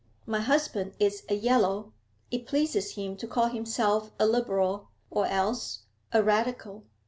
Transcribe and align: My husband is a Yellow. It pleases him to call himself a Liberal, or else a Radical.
My 0.25 0.39
husband 0.39 0.95
is 0.99 1.21
a 1.29 1.35
Yellow. 1.35 1.93
It 2.31 2.47
pleases 2.47 2.95
him 2.95 3.15
to 3.17 3.27
call 3.27 3.49
himself 3.49 4.11
a 4.17 4.25
Liberal, 4.25 4.89
or 5.11 5.27
else 5.27 5.83
a 6.11 6.23
Radical. 6.23 6.85